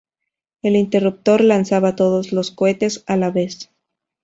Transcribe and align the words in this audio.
El 0.63 0.75
interruptor 0.77 1.41
lanzaba 1.41 1.95
todos 1.95 2.31
los 2.33 2.49
cohetes 2.49 3.03
a 3.05 3.17
la 3.17 3.29
vez. 3.29 3.69